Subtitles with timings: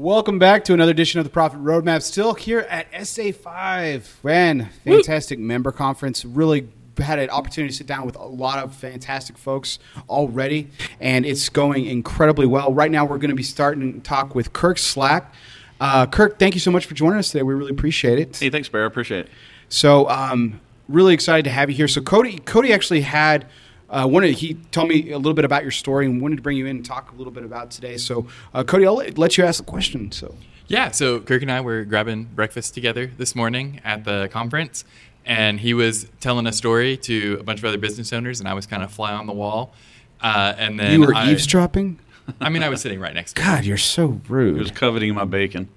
[0.00, 2.00] Welcome back to another edition of the Profit Roadmap.
[2.00, 4.24] Still here at SA5.
[4.24, 6.24] Man, fantastic member conference.
[6.24, 9.78] Really had an opportunity to sit down with a lot of fantastic folks
[10.08, 10.70] already,
[11.00, 12.72] and it's going incredibly well.
[12.72, 15.34] Right now, we're going to be starting to talk with Kirk Slack.
[15.78, 17.42] Uh, Kirk, thank you so much for joining us today.
[17.42, 18.38] We really appreciate it.
[18.38, 18.84] Hey, thanks, Bear.
[18.84, 19.30] I appreciate it.
[19.68, 21.88] So, um, really excited to have you here.
[21.88, 23.46] So, Cody, Cody actually had
[23.90, 26.56] uh, wanted he tell me a little bit about your story and wanted to bring
[26.56, 27.96] you in and talk a little bit about today.
[27.96, 30.12] So, uh, Cody, I'll let, let you ask the question.
[30.12, 30.34] So,
[30.68, 34.84] yeah, so Kirk and I were grabbing breakfast together this morning at the conference,
[35.26, 38.54] and he was telling a story to a bunch of other business owners, and I
[38.54, 39.72] was kind of fly on the wall.
[40.20, 41.98] Uh, and then you were I, eavesdropping.
[42.40, 43.68] I mean, I was sitting right next to God, him.
[43.68, 44.54] you're so rude.
[44.54, 45.68] He was coveting my bacon.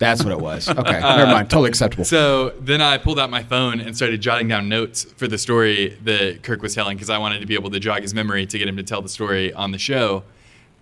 [0.00, 0.68] That's what it was.
[0.80, 1.50] Okay, never mind.
[1.50, 2.04] Totally acceptable.
[2.04, 5.96] So then I pulled out my phone and started jotting down notes for the story
[6.04, 8.58] that Kirk was telling because I wanted to be able to jog his memory to
[8.58, 10.24] get him to tell the story on the show.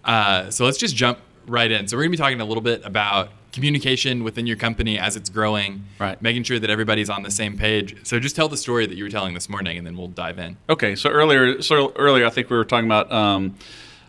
[0.05, 1.89] Uh, so let's just jump right in.
[1.89, 5.17] So we're going to be talking a little bit about communication within your company as
[5.17, 6.21] it's growing, Right.
[6.23, 7.97] Making sure that everybody's on the same page.
[8.07, 10.39] So just tell the story that you were telling this morning, and then we'll dive
[10.39, 10.57] in.
[10.71, 13.57] Okay, so earlier, so earlier, I think we were talking about um,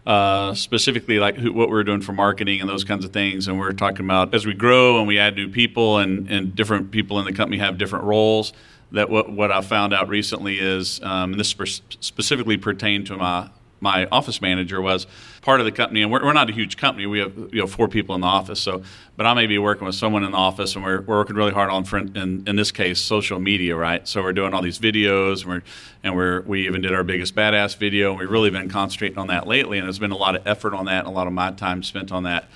[0.09, 3.47] uh, specifically like who, what we are doing for marketing and those kinds of things,
[3.47, 6.55] and we are talking about as we grow and we add new people and, and
[6.55, 8.51] different people in the company have different roles.
[8.91, 13.17] That what what I found out recently is, um, and this spe- specifically pertained to
[13.17, 13.51] my
[13.81, 15.07] my office manager was
[15.41, 17.05] part of the company, and we're, we're not a huge company.
[17.05, 18.83] We have you know four people in the office, so
[19.15, 21.51] but I may be working with someone in the office, and we're, we're working really
[21.51, 24.07] hard on front, in, in this case social media, right?
[24.07, 25.63] So we're doing all these videos, and we're
[26.03, 29.27] and we're we even did our biggest badass video, and we've really been concentrating on
[29.27, 31.33] that lately, and there's been a lot of effort on that, and a lot of
[31.33, 32.49] my time spent on that,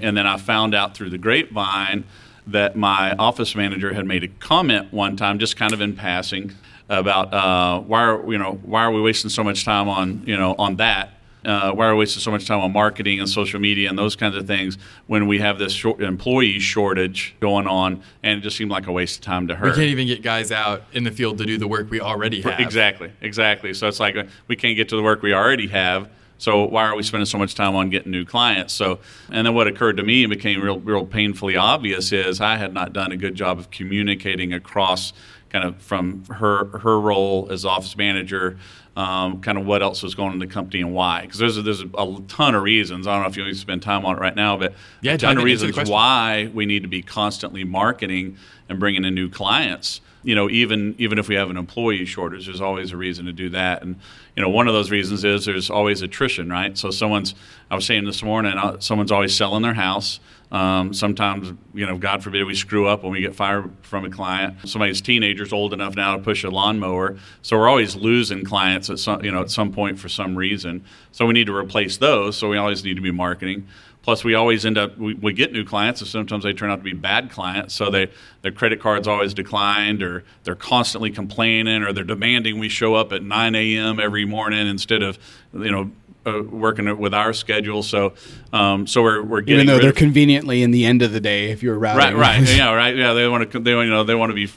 [0.00, 2.04] and then I found out through the grapevine
[2.48, 6.52] that my office manager had made a comment one time, just kind of in passing,
[6.88, 10.36] about uh, why are you know why are we wasting so much time on you
[10.36, 11.10] know on that?
[11.44, 14.16] Uh, why are we wasting so much time on marketing and social media and those
[14.16, 14.76] kinds of things
[15.06, 18.02] when we have this short employee shortage going on?
[18.22, 19.66] And it just seemed like a waste of time to her.
[19.66, 22.42] We can't even get guys out in the field to do the work we already
[22.42, 22.58] have.
[22.60, 23.72] Exactly, exactly.
[23.72, 26.10] So it's like uh, we can't get to the work we already have.
[26.38, 28.72] So why are we spending so much time on getting new clients?
[28.72, 29.00] So,
[29.30, 32.72] and then what occurred to me and became real, real painfully obvious is I had
[32.72, 35.12] not done a good job of communicating across
[35.50, 38.58] kind of from her her role as office manager,
[38.96, 41.22] um, kind of what else was going on in the company and why.
[41.22, 43.06] Because there's a, there's a ton of reasons.
[43.06, 45.14] I don't know if you want to spend time on it right now, but Yeah,
[45.14, 48.36] a ton of reasons why we need to be constantly marketing
[48.68, 50.00] and bringing in new clients.
[50.28, 53.32] You know, even even if we have an employee shortage, there's always a reason to
[53.32, 53.80] do that.
[53.80, 53.96] And
[54.36, 56.76] you know, one of those reasons is there's always attrition, right?
[56.76, 57.34] So someone's
[57.70, 60.20] I was saying this morning, uh, someone's always selling their house.
[60.52, 64.10] Um, sometimes, you know, God forbid we screw up when we get fired from a
[64.10, 64.68] client.
[64.68, 68.98] Somebody's teenager's old enough now to push a lawnmower, so we're always losing clients at
[68.98, 70.84] some, you know, at some point for some reason.
[71.10, 72.36] So we need to replace those.
[72.36, 73.66] So we always need to be marketing.
[74.08, 76.76] Plus, we always end up we, we get new clients, and sometimes they turn out
[76.76, 77.74] to be bad clients.
[77.74, 78.08] So they
[78.40, 83.12] their credit cards always declined, or they're constantly complaining, or they're demanding we show up
[83.12, 84.00] at 9 a.m.
[84.00, 85.18] every morning instead of
[85.52, 85.90] you know
[86.24, 87.82] uh, working with our schedule.
[87.82, 88.14] So
[88.50, 91.20] um, so we're we're getting Even though they're of- conveniently in the end of the
[91.20, 92.18] day, if you're right routing.
[92.18, 94.50] right yeah right yeah they want to they want you know they want to be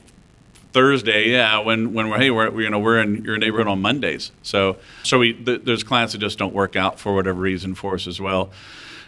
[0.71, 1.57] Thursday, yeah.
[1.59, 5.19] When when we're hey, we're you know we're in your neighborhood on Mondays, so so
[5.19, 8.21] we th- there's clients that just don't work out for whatever reason for us as
[8.21, 8.51] well,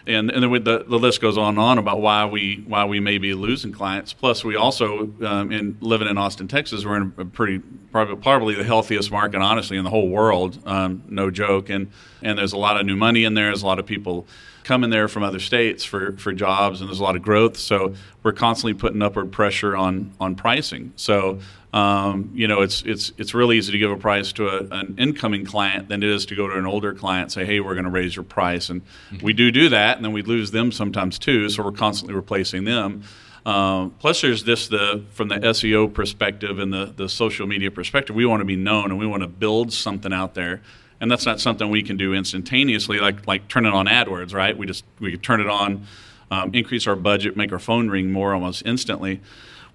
[0.05, 3.17] and and the, the list goes on and on about why we why we may
[3.17, 4.13] be losing clients.
[4.13, 7.59] Plus, we also um, in living in Austin, Texas, we're in a pretty
[7.91, 11.91] probably probably the healthiest market honestly in the whole world, um, no joke, and
[12.21, 13.45] and there's a lot of new money in there.
[13.45, 14.27] There's a lot of people
[14.63, 17.57] coming there from other states for, for jobs and there's a lot of growth.
[17.57, 17.93] So
[18.23, 20.93] we're constantly putting upward pressure on on pricing.
[20.95, 21.39] So
[21.73, 24.95] um, you know it's it's it's really easy to give a price to a, an
[24.97, 27.75] incoming client than it is to go to an older client and say hey we're
[27.75, 28.69] going to raise your price.
[28.69, 28.81] And
[29.21, 32.63] we do do that and then we lose them sometimes too so we're constantly replacing
[32.63, 33.03] them.
[33.45, 38.15] Um, plus, there's this the from the SEO perspective and the the social media perspective.
[38.15, 40.61] We want to be known and we want to build something out there,
[41.03, 44.57] and that's not something we can do instantaneously, like like turn it on AdWords, right?
[44.57, 45.85] We just we could turn it on,
[46.31, 49.19] um, increase our budget, make our phone ring more almost instantly.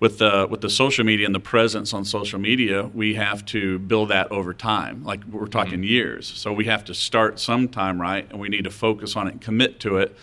[0.00, 3.78] With the with the social media and the presence on social media, we have to
[3.78, 5.04] build that over time.
[5.04, 8.26] Like we're talking years, so we have to start sometime, right?
[8.30, 10.16] And we need to focus on it, and commit to it.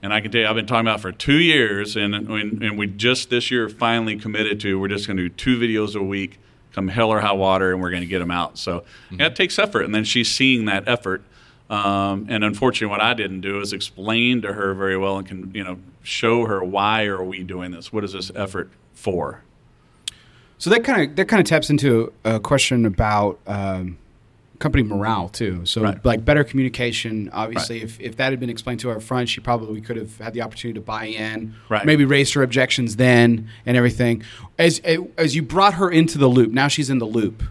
[0.00, 2.62] And I can tell you, I've been talking about it for two years, and, and,
[2.62, 5.96] and we just this year finally committed to we're just going to do two videos
[5.96, 6.38] a week,
[6.72, 8.58] come hell or high water, and we're going to get them out.
[8.58, 11.22] So yeah, it takes effort, and then she's seeing that effort.
[11.70, 15.54] Um, and unfortunately, what I didn't do is explain to her very well and can
[15.54, 17.92] you know show her why are we doing this?
[17.92, 19.42] What is this effort for?
[20.58, 23.96] So that kind of that kind of taps into a question about um,
[24.62, 25.66] company morale too.
[25.66, 26.02] So Right.
[26.04, 27.28] like better communication.
[27.32, 30.32] Obviously, if, if that had been explained to her front, she probably could have had
[30.32, 31.54] the opportunity to buy in.
[31.68, 31.84] Right.
[31.84, 34.22] Maybe raised her objections then and everything.
[34.58, 34.80] As
[35.18, 37.42] as you brought her into the loop, now she's in the loop.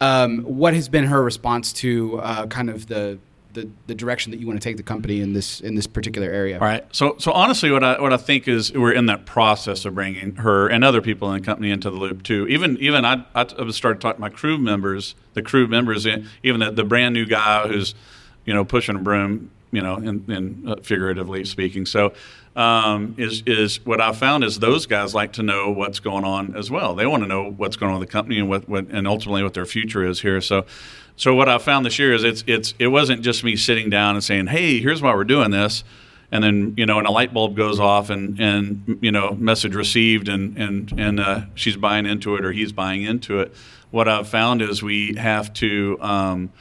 [0.00, 3.18] Um, what has been her response to uh, kind of the,
[3.56, 6.30] the the direction that you want to take the company in this in this particular
[6.30, 6.60] area?
[6.60, 6.84] All right.
[6.94, 10.36] So, so honestly, what I what I think is we're in that process of bringing
[10.36, 12.46] her and other people in the company into the loop too.
[12.46, 16.70] Even even I I started talking to my crew members, the crew members, even the,
[16.70, 17.94] the brand new guy who's,
[18.44, 21.86] you know, pushing a broom, you know, in, in uh, figuratively speaking.
[21.86, 22.12] So,
[22.54, 26.54] um, is is what I found is those guys like to know what's going on
[26.54, 26.94] as well.
[26.94, 29.42] They want to know what's going on with the company and what, what and ultimately
[29.42, 30.40] what their future is here.
[30.40, 30.66] So.
[31.16, 34.14] So what I found this year is it's it's it wasn't just me sitting down
[34.14, 35.82] and saying, "Hey, here's why we're doing this,"
[36.30, 39.74] and then you know, and a light bulb goes off, and and you know, message
[39.74, 43.54] received, and and and uh, she's buying into it or he's buying into it.
[43.90, 45.96] What I've found is we have to.
[46.00, 46.52] Um,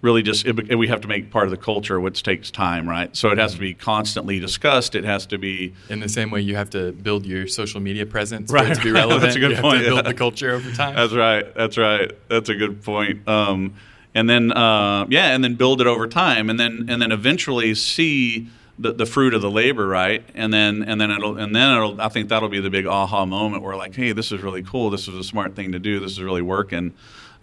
[0.00, 3.16] really just it, we have to make part of the culture which takes time right
[3.16, 6.40] so it has to be constantly discussed it has to be In the same way,
[6.40, 9.22] you have to build your social media presence Right, to be relevant.
[9.22, 10.12] That's a good you point, to build yeah.
[10.12, 10.94] the culture over time.
[10.94, 11.52] That's right.
[11.52, 12.12] That's right.
[12.28, 13.26] That's a good point.
[13.26, 13.74] Um,
[14.14, 17.74] and then uh, yeah, and then build it over time, and then and then eventually
[17.74, 20.24] see the, the fruit of the labor, right?
[20.34, 22.00] And then and then it'll and then it'll.
[22.00, 24.90] I think that'll be the big aha moment where like, hey, this is really cool.
[24.90, 26.00] This is a smart thing to do.
[26.00, 26.94] This is really working.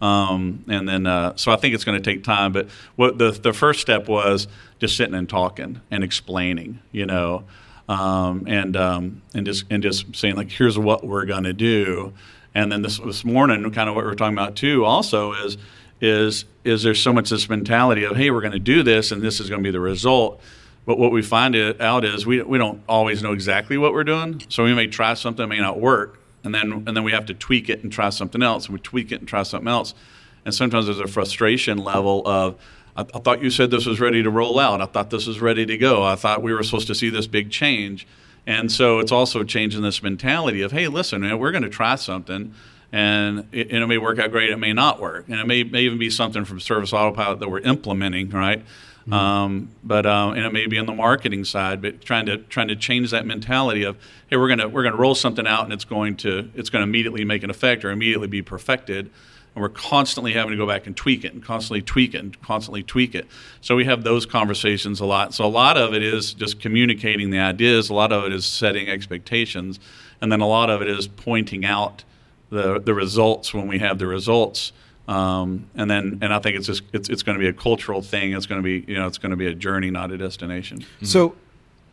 [0.01, 2.51] Um, and then uh, so I think it's going to take time.
[2.51, 4.47] But what the the first step was
[4.79, 7.43] just sitting and talking and explaining, you know.
[7.87, 12.13] Um, and um, and just and just saying like here's what we're to do,
[12.55, 15.57] and then this this morning kind of what we're talking about too also is
[16.05, 19.21] is is there's so much this mentality of hey we're going to do this and
[19.21, 20.41] this is going to be the result,
[20.85, 24.41] but what we find out is we we don't always know exactly what we're doing,
[24.49, 27.25] so we may try something that may not work, and then and then we have
[27.25, 29.93] to tweak it and try something else, and we tweak it and try something else,
[30.45, 32.55] and sometimes there's a frustration level of
[32.95, 34.81] I, I thought you said this was ready to roll out.
[34.81, 36.03] I thought this was ready to go.
[36.03, 38.07] I thought we were supposed to see this big change.
[38.47, 41.95] And so it's also changing this mentality of, hey, listen, man, we're going to try
[41.95, 42.53] something,
[42.91, 44.49] and it, and it may work out great.
[44.49, 47.49] It may not work, and it may, may even be something from Service Autopilot that
[47.49, 48.63] we're implementing, right?
[49.11, 52.69] Um, but um, and it may be on the marketing side, but trying to trying
[52.69, 53.97] to change that mentality of,
[54.31, 56.89] hey, we're gonna we're gonna roll something out, and it's going to it's going to
[56.89, 59.11] immediately make an effect or immediately be perfected
[59.55, 62.41] and we're constantly having to go back and tweak it and constantly tweak it and
[62.41, 63.25] constantly tweak it.
[63.61, 65.33] So we have those conversations a lot.
[65.33, 68.45] So a lot of it is just communicating the ideas, a lot of it is
[68.45, 69.79] setting expectations,
[70.19, 72.03] and then a lot of it is pointing out
[72.49, 74.71] the the results when we have the results.
[75.07, 78.01] Um, and then and I think it's just it's, it's going to be a cultural
[78.01, 78.33] thing.
[78.33, 80.83] It's going to be you know it's going to be a journey, not a destination.
[81.03, 81.35] So,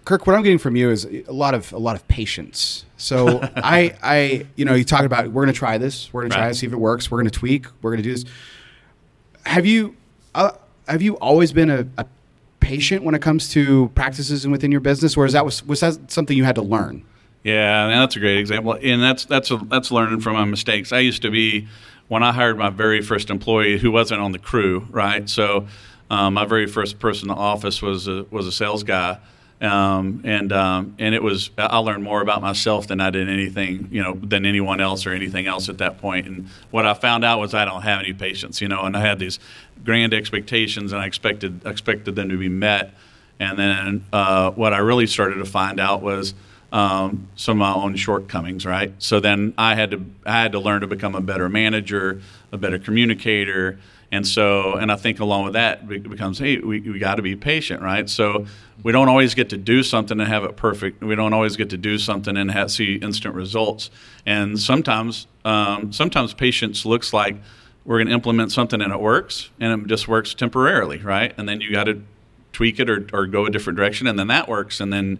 [0.06, 2.86] Kirk, what I'm getting from you is a lot of a lot of patience.
[2.96, 6.30] So I I you know you talk about we're going to try this, we're going
[6.30, 6.52] to try Right.
[6.52, 8.24] to see if it works, we're going to tweak, we're going to do this.
[9.44, 9.94] Have you
[10.34, 10.52] uh,
[10.88, 12.06] have you always been a, a
[12.60, 15.80] patient when it comes to practices and within your business, or is that was was
[15.80, 17.04] that something you had to learn?
[17.44, 20.92] Yeah, that's a great example, and that's that's a, that's learning from my mistakes.
[20.92, 21.66] I used to be
[22.08, 25.28] when I hired my very first employee who wasn't on the crew, right?
[25.28, 25.66] So
[26.08, 29.18] um, my very first person in the office was a, was a sales guy,
[29.60, 33.88] um, and um, and it was I learned more about myself than I did anything,
[33.90, 36.28] you know, than anyone else or anything else at that point.
[36.28, 39.00] And what I found out was I don't have any patience, you know, and I
[39.00, 39.40] had these
[39.84, 42.94] grand expectations, and I expected expected them to be met.
[43.40, 46.34] And then uh, what I really started to find out was
[46.72, 48.94] um, some of my own shortcomings, right?
[48.98, 52.56] So then I had to I had to learn to become a better manager, a
[52.56, 53.78] better communicator,
[54.10, 57.22] and so and I think along with that it becomes hey we, we got to
[57.22, 58.08] be patient, right?
[58.08, 58.46] So
[58.82, 61.02] we don't always get to do something and have it perfect.
[61.04, 63.90] We don't always get to do something and have, see instant results.
[64.24, 67.36] And sometimes um, sometimes patience looks like
[67.84, 71.34] we're going to implement something and it works and it just works temporarily, right?
[71.36, 72.02] And then you got to
[72.52, 75.18] tweak it or, or go a different direction and then that works and then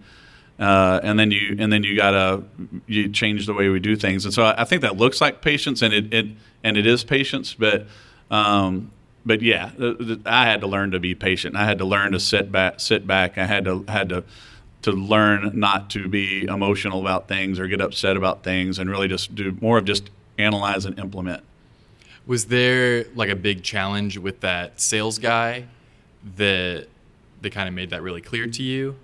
[0.63, 2.41] uh, and then you and then you gotta
[2.87, 4.25] you change the way we do things.
[4.25, 6.27] And so I, I think that looks like patience and it, it
[6.63, 7.87] and it is patience but
[8.31, 8.93] um,
[9.27, 9.73] but yeah
[10.25, 11.57] I had to learn to be patient.
[11.57, 13.39] I had to learn to sit back sit back.
[13.39, 14.23] I had to had to
[14.83, 19.09] to learn not to be emotional about things or get upset about things and really
[19.09, 21.43] just do more of just analyze and implement.
[22.25, 25.65] Was there like a big challenge with that sales guy
[26.37, 26.87] that
[27.41, 28.95] that kind of made that really clear to you?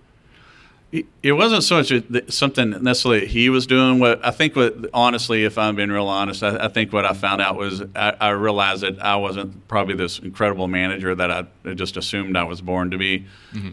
[0.90, 3.98] It- It wasn't so much a- something necessarily he was doing.
[3.98, 7.12] What I think, what honestly, if I'm being real honest, I, I think what I
[7.12, 11.44] found out was I, I realized that I wasn't probably this incredible manager that I
[11.74, 13.26] just assumed I was born to be,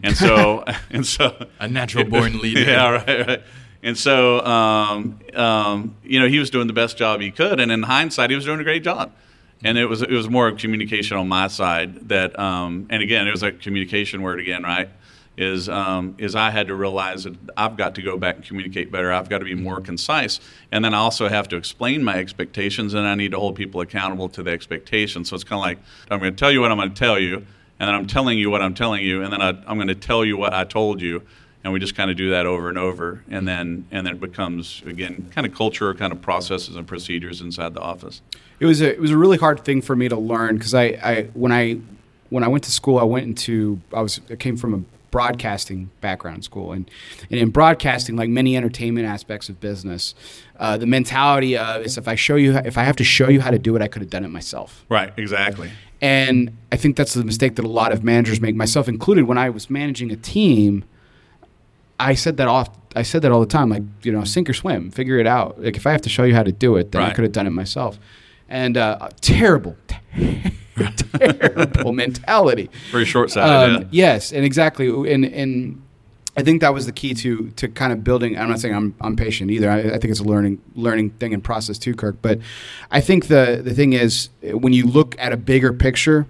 [0.04, 2.60] and so and so A natural born leader.
[2.62, 3.42] yeah, right, right.
[3.82, 7.72] And so, um, um, you know, he was doing the best job he could, and
[7.72, 9.12] in hindsight, he was doing a great job.
[9.64, 13.26] and it was it was more of communication on my side that, um, and again,
[13.28, 14.90] it was a communication word again, right?
[15.38, 18.90] Is um, is I had to realize that I've got to go back and communicate
[18.90, 19.12] better.
[19.12, 20.40] I've got to be more concise,
[20.72, 23.82] and then I also have to explain my expectations, and I need to hold people
[23.82, 25.30] accountable to the expectations.
[25.30, 27.20] So it's kind of like I'm going to tell you what I'm going to tell
[27.20, 27.46] you,
[27.80, 29.96] and then I'm telling you what I'm telling you, and then I, I'm going to
[29.96, 31.22] tell you what I told you,
[31.66, 34.22] and we just kind of do that over and over, and then and then it
[34.22, 38.22] becomes again kind of culture, kind of processes and procedures inside the office.
[38.62, 40.84] It was a it was a really hard thing for me to learn because I,
[41.04, 41.80] I when I
[42.30, 45.90] when I went to school I went into I was I came from a broadcasting
[46.02, 46.72] background school.
[46.72, 46.90] And,
[47.30, 50.14] and in broadcasting like many entertainment aspects of business
[50.60, 53.42] uh, the mentality of is if I show you if I have to show you
[53.42, 54.86] how to do it I could have done it myself.
[54.90, 55.72] Right, exactly.
[56.02, 59.26] and I think that's the mistake that a lot of managers make myself included.
[59.26, 60.86] When I was managing a team
[62.00, 64.54] I said that off I said that all the time like you know sink or
[64.54, 65.62] swim figure it out.
[65.62, 67.34] Like if I have to show you how to do it then I could have
[67.34, 68.00] done it myself.
[68.48, 69.76] And uh, terrible
[71.20, 73.76] terrible mentality Very short-sighted.
[73.76, 73.88] um, yeah.
[73.92, 75.82] yes and exactly and and
[76.38, 78.38] I think that was the key to to kind of building.
[78.38, 79.70] I'm not saying I'm I'm patient either.
[79.72, 82.18] I, I think it's a learning learning thing and process too, Kirk.
[82.22, 82.40] But
[82.92, 86.28] I think the the thing is when you look at a bigger picture,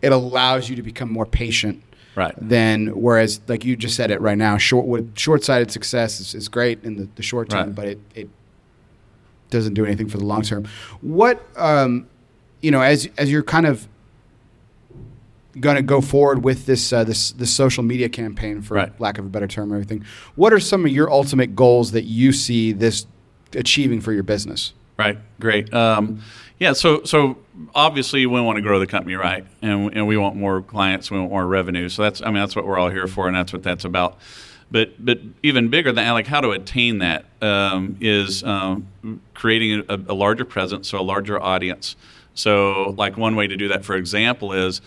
[0.00, 1.82] it allows you to become more patient.
[2.16, 2.32] Right.
[2.40, 6.34] Than whereas like you just said it right now, short with short sighted success is,
[6.34, 7.74] is great in the, the short term, Right.
[7.74, 8.28] but it, it
[9.50, 10.66] doesn't do anything for the long term.
[11.02, 12.06] What um,
[12.64, 13.86] you know, as as you're kind of
[15.60, 19.00] going to go forward with this uh, this this social media campaign, for Right.
[19.00, 20.04] lack of a better term, or everything.
[20.34, 23.06] What are some of your ultimate goals that you see this
[23.54, 24.72] achieving for your business?
[24.98, 25.18] Right.
[25.40, 25.72] Great.
[25.74, 26.20] Um,
[26.58, 26.72] yeah.
[26.72, 27.36] So so
[27.74, 29.44] obviously we want to grow the company, right?
[29.60, 31.10] And and we want more clients.
[31.10, 31.88] We want more revenue.
[31.90, 34.18] So that's I mean that's what we're all here for, and that's what that's about.
[34.70, 38.88] But but even bigger than that, like how to attain that um, is um,
[39.34, 41.96] creating a, a larger presence, so a larger audience.
[42.34, 44.80] So like one way to do that, for example, is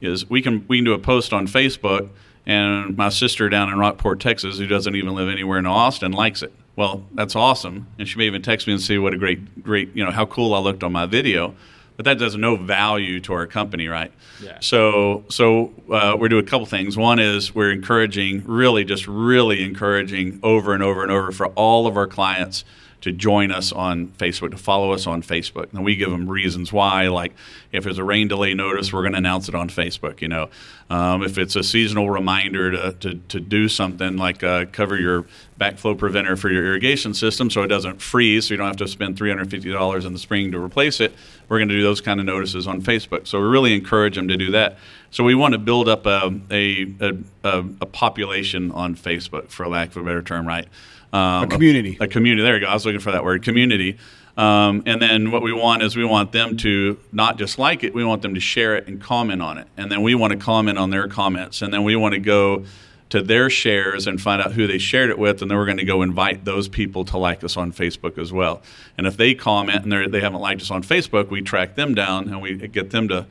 [0.00, 2.08] is we can we can do a post on Facebook,
[2.46, 6.42] and my sister down in Rockport, Texas, who doesn't even live anywhere in Austin, likes
[6.42, 6.52] it.
[6.74, 9.94] Well, that's awesome, and she may even text me and say what a great great
[9.94, 11.54] you know how cool I looked on my video.
[11.94, 14.10] But that does no value to our company, right?
[14.42, 14.56] Yeah.
[14.60, 16.96] So, so uh, we're doing a couple things.
[16.96, 21.86] One is we're encouraging, really, just really encouraging over and over and over for all
[21.86, 22.64] of our clients
[23.02, 25.72] to join us on Facebook, to follow us on Facebook.
[25.72, 27.32] And we give them reasons why, like
[27.72, 30.20] if there's a rain delay notice, we're going to announce it on Facebook.
[30.20, 30.48] You know,
[30.88, 35.26] um, if it's a seasonal reminder to, to, to do something like uh, cover your
[35.58, 38.88] backflow preventer for your irrigation system so it doesn't freeze, so you don't have to
[38.88, 41.12] spend $350 in the spring to replace it,
[41.48, 43.26] we're going to do those kind of notices on Facebook.
[43.26, 44.78] So we really encourage them to do that.
[45.10, 49.66] So we want to build up a, a, a, a, a population on Facebook, for
[49.66, 50.68] lack of a better term, right?
[51.12, 51.96] Um, A community.
[52.00, 52.42] A, community.
[52.42, 52.66] There you go.
[52.66, 53.98] I was looking for that word, community.
[54.36, 57.92] Um, and then what we want is we want them to not just like it,
[57.92, 59.68] we want them to share it and comment on it.
[59.76, 61.60] And then we want to comment on their comments.
[61.60, 62.64] And then we want to go
[63.10, 65.42] to their shares and find out who they shared it with.
[65.42, 68.32] And then we're going to go invite those people to like us on Facebook as
[68.32, 68.62] well.
[68.96, 72.28] And if they comment and they haven't liked us on Facebook, we track them down
[72.28, 73.26] and we get them to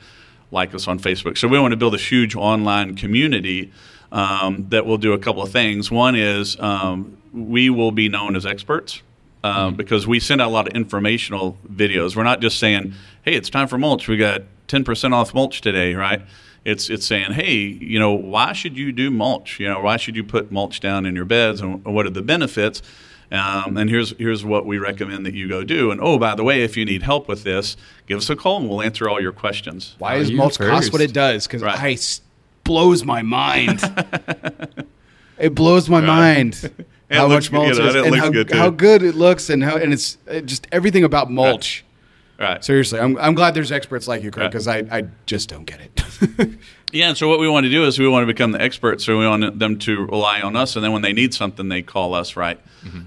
[0.52, 1.38] like us on Facebook.
[1.38, 3.72] So we want to build a huge online community
[4.12, 5.90] um, that will do a couple of things.
[5.90, 9.02] One is um, we will be known as experts
[9.44, 12.16] um, because we send out a lot of informational videos.
[12.16, 12.94] We're not just saying,
[13.24, 14.08] "Hey, it's time for mulch.
[14.08, 16.22] We got 10% off mulch today," right?
[16.66, 19.60] It's it's saying, "Hey, you know, why should you do mulch?
[19.60, 22.22] You know, why should you put mulch down in your beds, and what are the
[22.22, 22.82] benefits?"
[23.32, 25.90] Um, and here's here's what we recommend that you go do.
[25.92, 28.58] And oh, by the way, if you need help with this, give us a call
[28.58, 29.96] and we'll answer all your questions.
[30.00, 30.94] Why does you mulch cost first.
[30.94, 31.48] what it does?
[31.48, 31.80] Because Right.
[31.80, 32.22] I s-
[32.66, 33.80] blows my mind.
[35.40, 36.72] it blows my mind
[37.12, 39.50] how much mulch you know, is it and looks how good, how good it looks
[39.50, 41.84] and how and it's just everything about mulch.
[41.84, 41.91] Right.
[42.62, 44.50] Seriously, I'm, I'm glad there's experts like you, Right.
[44.50, 46.50] because I, I just don't get it.
[46.94, 49.06] Yeah, and so what we want to do is we want to become the experts,
[49.06, 51.82] so we want them to rely on us, and then when they need something, they
[51.82, 52.60] call us, right?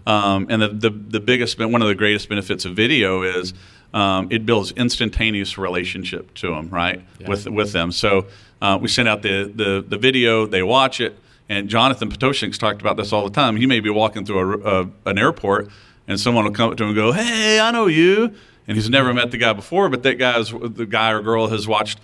[0.06, 3.52] Um, and the, the the biggest, one of the greatest benefits of video is
[3.92, 7.04] um, it builds instantaneous relationship to them, right?
[7.18, 7.28] Yeah.
[7.28, 7.92] With with them.
[7.92, 8.24] So
[8.62, 11.18] uh, we send out the, the the video, they watch it,
[11.50, 13.54] and Jonathan Pototschnik's talked about this all the time.
[13.56, 15.68] He may be walking through a, a, an airport,
[16.08, 18.32] and someone will come up to him and go, "Hey, I know you,"
[18.66, 21.68] and he's never met the guy before, but that guy's the guy or girl has
[21.68, 22.00] watched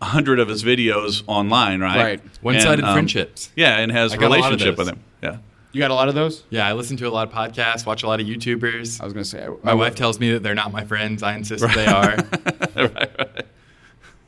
[0.00, 1.96] a hundred of his videos online, right?
[1.96, 2.20] Right.
[2.42, 3.50] One-sided um, friendships.
[3.56, 5.00] Yeah, and has I got a relationship with him.
[5.22, 5.38] Yeah.
[5.72, 6.44] you got a lot of those?
[6.50, 9.00] Yeah, I listen to a lot of podcasts, watch a lot of YouTubers.
[9.00, 9.44] I was going to say.
[9.44, 11.22] I, My I, wife tells me that they're not my friends.
[11.22, 12.86] I insist that they are.
[12.88, 13.44] right, right.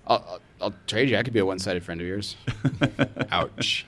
[0.06, 1.16] I'll, I'll, I'll trade you.
[1.16, 2.37] I could be a one sided friend of yours.
[3.30, 3.87] Ouch.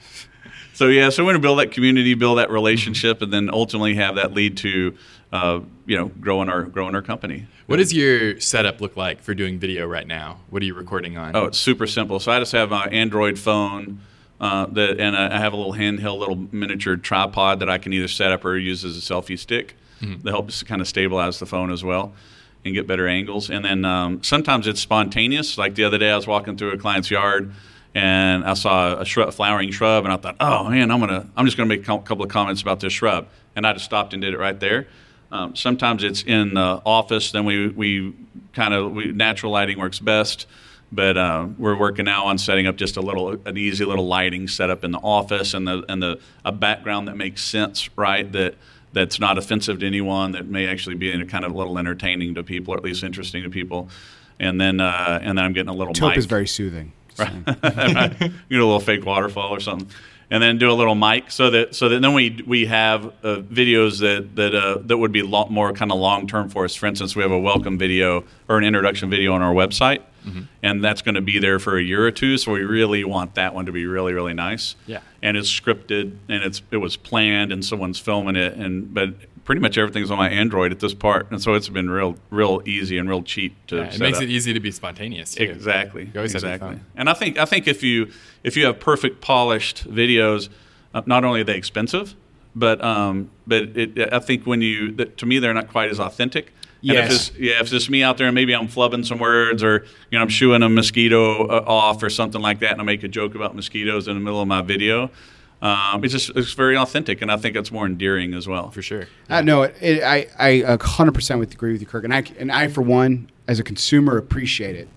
[0.75, 3.95] So yeah, so we're going to build that community, build that relationship, and then ultimately
[3.97, 4.97] have that lead to
[5.33, 7.47] uh, you know, growing our growing our company.
[7.67, 10.39] What does your setup look like for doing video right now?
[10.51, 11.37] What are you recording on?
[11.37, 12.19] Oh, it's super simple.
[12.21, 14.01] So I just have my Android phone.
[14.41, 18.07] Uh, that, and I have a little handheld, little miniature tripod that I can either
[18.07, 20.21] set up or use as a selfie stick mm-hmm.
[20.23, 22.13] that helps kind of stabilize the phone as well
[22.65, 23.51] and get better angles.
[23.51, 25.59] And then um, sometimes it's spontaneous.
[25.59, 27.53] Like the other day, I was walking through a client's yard
[27.95, 31.45] and I saw a shrub, flowering shrub, and I thought, oh man, I'm gonna, I'm
[31.47, 34.23] just gonna make a couple of comments about this shrub, and I just stopped and
[34.23, 34.87] did it right there.
[35.31, 38.15] Um, sometimes it's in the office, then we we
[38.55, 40.47] kind of natural lighting works best.
[40.91, 44.49] But uh, we're working now on setting up just a little, an easy little lighting
[44.49, 48.31] setup in the office, and the and the a background that makes sense, right?
[48.33, 48.55] That
[48.95, 51.79] that's not offensive to anyone, that may actually be in a kind of a little
[51.79, 53.91] entertaining to people, or at least interesting to people.
[54.41, 55.93] And then uh, and then I'm getting a little.
[55.93, 56.19] Taupe mic.
[56.19, 56.93] is very soothing.
[57.19, 58.31] Right.
[58.49, 59.89] You know, a little fake waterfall or something
[60.31, 63.41] and then do a little mic so that so that then we we have uh,
[63.41, 66.75] videos that that uh, that would be lot more kind of long term for us.
[66.75, 70.43] For instance, we have a welcome video or an introduction video on our website, mm-hmm.
[70.63, 72.37] and that's going to be there for a year or two.
[72.37, 74.77] So we really want that one to be really really nice.
[74.87, 79.15] Yeah, and it's scripted and it's it was planned and someone's filming it and but
[79.49, 82.61] pretty much everything's on my Android at this part, and so it's been real, real
[82.67, 83.77] easy and real cheap to.
[83.77, 84.25] Yeah, it makes up.
[84.25, 85.37] it easy to be spontaneous.
[85.37, 85.45] Too.
[85.45, 86.11] Exactly.
[86.15, 86.79] Exactly.
[86.95, 88.11] And I think I think if you
[88.45, 90.51] if you have perfect polished videos,
[90.93, 92.15] uh, not only are they expensive,
[92.55, 95.99] but um, but it, I think when you that, to me they're not quite as
[95.99, 96.53] authentic.
[96.83, 96.97] Yes.
[96.97, 99.19] And if it's, yeah, if it's just me out there and maybe I'm flubbing some
[99.19, 102.83] words or you know I'm shooing a mosquito uh, off or something like that, and
[102.83, 105.11] I make a joke about mosquitoes in the middle of my video
[105.61, 108.71] um, it's just it's very authentic, and I think it's more endearing as well.
[108.71, 109.09] For sure.
[109.29, 112.53] Uh, no, it, it, I I hundred percent agree with you, Kirk, and I and
[112.53, 114.89] I for one, as a consumer, appreciate it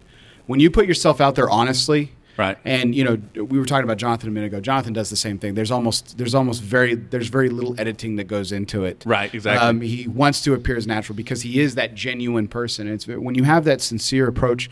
[0.46, 2.12] when you put yourself out there honestly.
[2.38, 2.58] Right.
[2.64, 4.62] And you know, we were talking about Jonathan a minute ago.
[4.62, 5.54] Jonathan does the same thing.
[5.54, 9.04] There's almost there's almost very there's very little editing that goes into it.
[9.06, 9.34] Right.
[9.34, 9.68] Exactly.
[9.68, 12.88] Um, he wants to appear as natural because he is that genuine person.
[12.88, 14.70] it's when you have that sincere approach.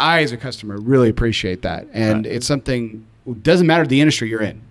[0.00, 2.34] I, as a customer, really appreciate that, and right.
[2.34, 3.04] it's something.
[3.42, 4.62] Doesn't matter the industry you're in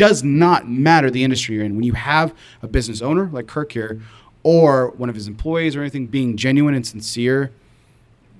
[0.00, 1.74] does not matter the industry you're in.
[1.74, 4.00] When you have a business owner like Kirk here,
[4.42, 7.52] or one of his employees or anything being genuine and sincere,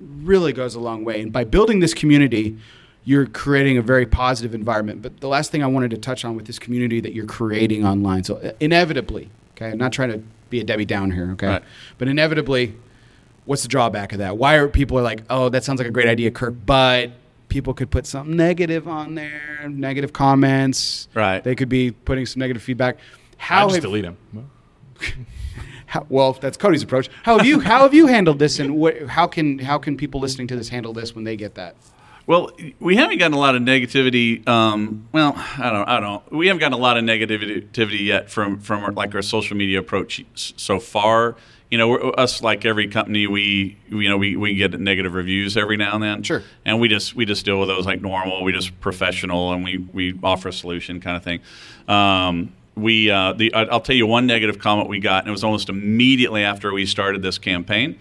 [0.01, 1.21] really goes a long way.
[1.21, 2.57] And by building this community,
[3.05, 5.03] you're creating a very positive environment.
[5.03, 7.85] But the last thing I wanted to touch on with this community that you're creating
[7.85, 11.47] online, so uh, inevitably, okay, I'm not trying to be a Debbie Down here, okay,
[11.47, 11.63] right.
[11.99, 12.75] but inevitably,
[13.45, 14.39] what's the drawback of that?
[14.39, 17.13] Why are people are like, oh, that sounds like a great idea, Kirk, but
[17.51, 21.09] people could put something negative on there, negative comments.
[21.13, 21.45] Right.
[21.45, 22.97] They could be putting some negative feedback.
[23.37, 24.17] How I just have, delete them.
[25.87, 27.11] how, well, that's Cody's approach.
[27.25, 30.21] How have you how have you handled this, and what, how can how can people
[30.21, 31.77] listening to this handle this when they get that?
[32.27, 34.47] Well, we haven't gotten a lot of negativity.
[34.47, 36.33] Um, well, I don't, I don't.
[36.33, 39.81] We haven't gotten a lot of negativity yet from from our, like our social media
[39.81, 41.37] approach so far
[41.71, 45.77] you know, us like every company, we you know we, we get negative reviews every
[45.77, 46.23] now and then.
[46.23, 46.43] Sure.
[46.65, 48.43] And we just we just deal with those like normal.
[48.43, 51.41] We just professional, and we we offer a solution kind of thing.
[51.87, 55.45] Um, we uh, the I'll tell you one negative comment we got, and it was
[55.45, 57.99] almost immediately after we started this campaign.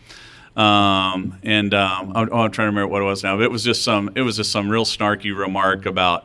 [0.56, 3.38] Um, and um, I'm, I'm, trying to remember what it was now.
[3.38, 6.24] But it was just some it was just some real snarky remark about.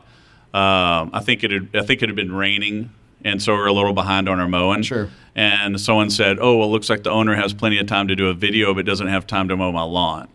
[0.51, 2.89] Um, I think it had, I think it had been raining
[3.23, 4.83] and so we're a little behind on our mowing.
[4.83, 5.09] Sure.
[5.35, 8.27] And someone said, "Oh, well, looks like the owner has plenty of time to do
[8.29, 10.27] a video, but doesn't have time to mow my lawn."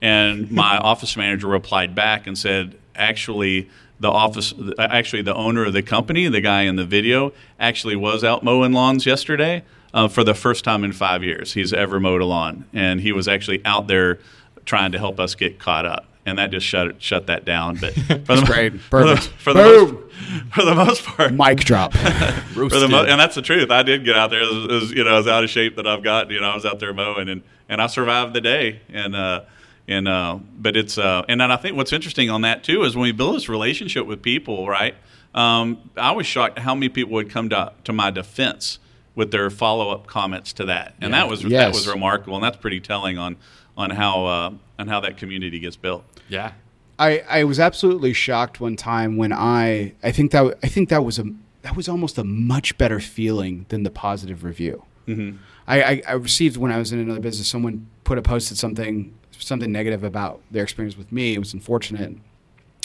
[0.00, 3.68] And my office manager replied back and said, "Actually."
[4.00, 8.22] The office, actually, the owner of the company, the guy in the video, actually was
[8.22, 12.20] out mowing lawns yesterday uh, for the first time in five years he's ever mowed
[12.20, 14.20] a lawn, and he was actually out there
[14.64, 17.76] trying to help us get caught up and that just shut shut that down.
[17.76, 17.94] But
[18.26, 19.24] for the, great, perfect.
[19.38, 21.92] For the, for the, most, for the most part, mic drop.
[21.94, 23.70] for the mo- and that's the truth.
[23.70, 24.42] I did get out there.
[24.42, 26.30] It was, you know, as out of shape that I've got.
[26.30, 28.80] You know, I was out there mowing, and and I survived the day.
[28.92, 29.42] And uh,
[29.88, 32.94] and uh, but it's uh, and then I think what's interesting on that too is
[32.94, 34.94] when we build this relationship with people, right?
[35.34, 38.78] Um, I was shocked how many people would come to to my defense
[39.14, 41.20] with their follow up comments to that, and yeah.
[41.20, 41.50] that was yes.
[41.50, 43.36] that was remarkable, and that's pretty telling on
[43.78, 46.04] on how uh, on how that community gets built.
[46.28, 46.52] Yeah.
[46.98, 51.04] I, I was absolutely shocked one time when I I think that I think that
[51.04, 51.24] was a
[51.62, 54.84] that was almost a much better feeling than the positive review.
[55.06, 55.38] Mm-hmm.
[55.66, 59.14] I, I, I, received when I was in another business, someone put a posted something
[59.30, 61.34] something negative about their experience with me.
[61.34, 62.16] It was unfortunate,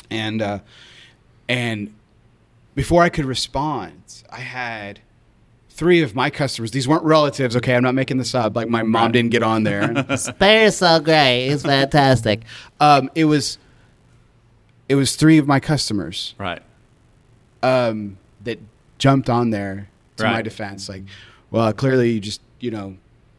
[0.09, 0.59] and uh,
[1.49, 1.93] and
[2.75, 5.01] before I could respond, I had
[5.73, 6.71] three of my customers.
[6.71, 7.55] These weren't relatives.
[7.55, 8.55] Okay, I'm not making this up.
[8.55, 9.87] Like my mom didn't get on there.
[10.39, 11.47] They're so great.
[11.47, 12.43] It's fantastic.
[12.79, 13.57] Um, it was
[14.87, 16.35] it was three of my customers.
[16.37, 16.61] Right.
[17.63, 18.59] Um, that
[18.99, 20.33] jumped on there to right.
[20.33, 20.87] my defense.
[20.89, 21.03] Like,
[21.49, 22.97] well, clearly you just you know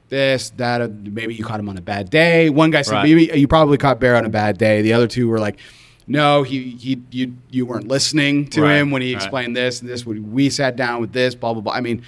[0.09, 0.81] this, that.
[0.81, 2.51] uh, Maybe you caught him on a bad day.
[2.51, 3.05] One guy said Right.
[3.05, 4.83] maybe you probably caught Bear on a bad day.
[4.83, 5.59] The other two were like,
[6.07, 9.23] no, he he you you weren't listening to Right, him when he right.
[9.23, 10.05] explained this and this.
[10.05, 11.73] When we sat down with this, blah blah blah.
[11.73, 12.03] I mean,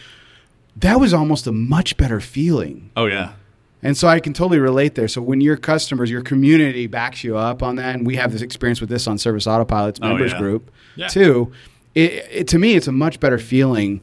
[0.76, 2.90] that was almost a much better feeling.
[2.96, 3.32] Oh yeah.
[3.82, 5.06] And so I can totally relate there.
[5.06, 8.42] So when your customers, your community backs you up on that, and we have this
[8.42, 10.38] experience with this on Service Autopilot's Oh, members yeah.
[10.38, 11.08] group Yeah.
[11.08, 11.52] too.
[11.94, 14.00] It, it to me, it's a much better feeling,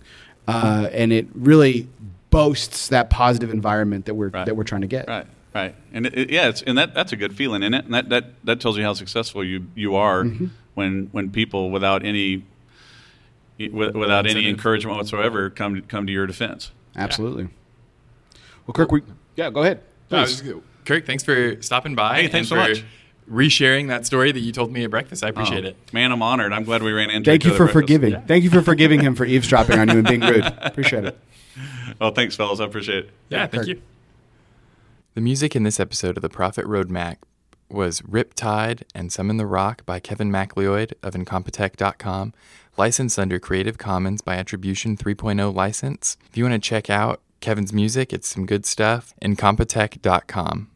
[0.47, 1.87] uh, and it really
[2.29, 4.45] boasts that positive environment that we're Right.
[4.45, 5.07] that we're trying to get.
[5.07, 7.85] Right, right, and it, it- yeah, it's and that that's a good feeling in it,
[7.85, 10.47] and that, that that tells you how successful you you are Mm-hmm.
[10.75, 12.43] when when people without any
[13.59, 16.71] with- without any encouragement whatsoever come come to your defense.
[16.95, 17.49] Absolutely.
[18.67, 19.01] Well, Kirk, we
[19.35, 19.81] yeah, go ahead.
[20.11, 20.41] No, Please.
[20.41, 22.15] just- Kirk, thanks for stopping by.
[22.15, 22.83] Hey, thanks and so for much.
[23.31, 25.23] Resharing that story that you told me at breakfast.
[25.23, 25.77] I appreciate Oh, it.
[25.93, 26.11] man.
[26.11, 26.51] I'm honored.
[26.51, 27.31] I'm glad we ran into.
[27.31, 27.73] Thank you for at breakfast.
[27.73, 28.21] forgiving.
[28.27, 30.43] Thank you for forgiving him for eavesdropping on you and being rude.
[30.45, 31.17] Appreciate it.
[32.01, 32.59] Well, thanks, fellas.
[32.59, 33.09] I appreciate it.
[33.29, 33.67] Yeah, thank Kirk.
[33.69, 33.81] you.
[35.15, 37.17] The music in this episode of the Profit Roadmap
[37.69, 42.33] was Riptide and Summon the Rock by Kevin MacLeod of Incompetech.com,
[42.77, 46.17] licensed under Creative Commons by Attribution 3.0 license.
[46.31, 49.13] If you want to check out Kevin's music, it's some good stuff.
[49.21, 50.72] Incompetech.com.